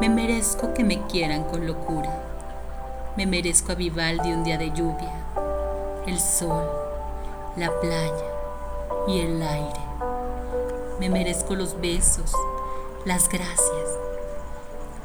[0.00, 2.10] Me merezco que me quieran con locura.
[3.18, 5.12] Me merezco a Vivaldi un día de lluvia,
[6.06, 6.64] el sol,
[7.56, 8.24] la playa
[9.08, 9.80] y el aire.
[10.98, 12.32] Me merezco los besos,
[13.04, 13.98] las gracias.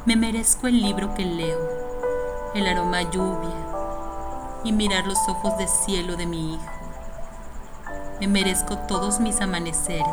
[0.06, 1.60] Me merezco el libro que leo,
[2.54, 3.66] el aroma lluvia
[4.64, 6.72] y mirar los ojos de cielo de mi hijo.
[8.18, 10.06] Me merezco todos mis amaneceres,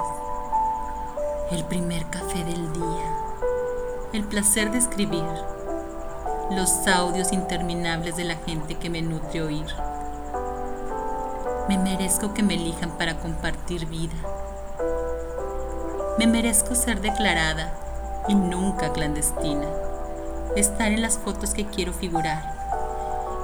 [1.52, 3.33] el primer café del día
[4.14, 5.26] el placer de escribir,
[6.52, 9.66] los audios interminables de la gente que me nutre oír.
[11.68, 14.14] Me merezco que me elijan para compartir vida.
[16.20, 17.74] Me merezco ser declarada
[18.28, 19.68] y nunca clandestina,
[20.56, 22.54] estar en las fotos que quiero figurar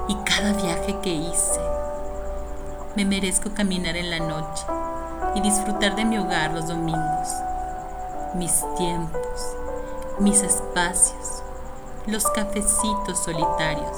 [0.06, 1.60] y cada viaje que hice.
[2.94, 4.64] Me merezco caminar en la noche
[5.34, 7.28] y disfrutar de mi hogar los domingos,
[8.36, 9.49] mis tiempos
[10.20, 11.42] mis espacios,
[12.06, 13.96] los cafecitos solitarios,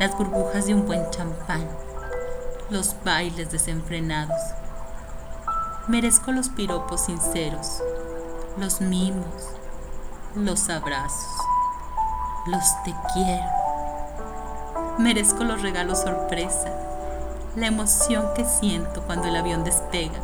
[0.00, 1.68] las burbujas de un buen champán,
[2.70, 4.40] los bailes desenfrenados.
[5.88, 7.82] Merezco los piropos sinceros,
[8.56, 9.50] los mimos,
[10.34, 11.36] los abrazos,
[12.46, 13.44] los te quiero.
[14.98, 16.72] Merezco los regalos sorpresa,
[17.56, 20.18] la emoción que siento cuando el avión despega,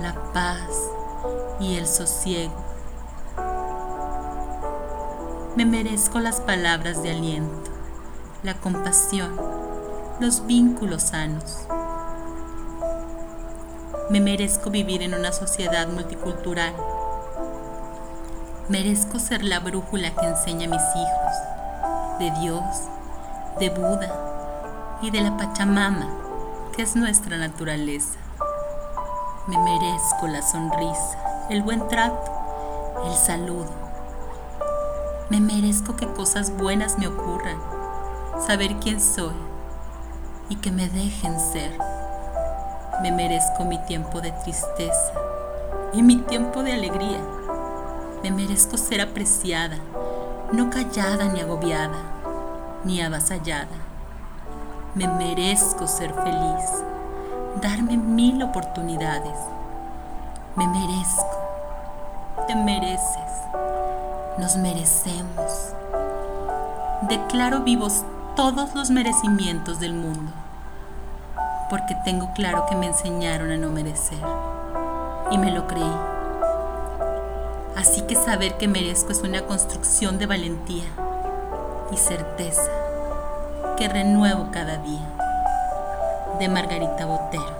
[0.00, 0.70] la paz
[1.60, 2.65] y el sosiego
[5.56, 7.70] me merezco las palabras de aliento,
[8.42, 9.34] la compasión,
[10.20, 11.60] los vínculos sanos.
[14.10, 16.74] Me merezco vivir en una sociedad multicultural.
[18.68, 22.62] Merezco ser la brújula que enseña a mis hijos de Dios,
[23.58, 26.06] de Buda y de la Pachamama,
[26.76, 28.18] que es nuestra naturaleza.
[29.46, 32.30] Me merezco la sonrisa, el buen trato,
[33.06, 33.85] el saludo
[35.28, 37.56] me merezco que cosas buenas me ocurran,
[38.46, 39.34] saber quién soy
[40.48, 41.76] y que me dejen ser.
[43.02, 45.12] Me merezco mi tiempo de tristeza
[45.92, 47.20] y mi tiempo de alegría.
[48.22, 49.76] Me merezco ser apreciada,
[50.52, 51.98] no callada ni agobiada,
[52.84, 53.66] ni avasallada.
[54.94, 56.64] Me merezco ser feliz,
[57.60, 59.36] darme mil oportunidades.
[60.54, 63.26] Me merezco, te mereces
[64.38, 65.72] nos merecemos.
[67.02, 68.04] Declaro vivos
[68.34, 70.32] todos los merecimientos del mundo,
[71.70, 74.18] porque tengo claro que me enseñaron a no merecer
[75.30, 75.96] y me lo creí.
[77.76, 80.84] Así que saber que merezco es una construcción de valentía
[81.90, 82.70] y certeza
[83.76, 85.06] que renuevo cada día.
[86.38, 87.56] De Margarita Botero.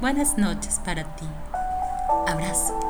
[0.00, 1.28] Buenas noches para ti.
[2.26, 2.89] Abrazo.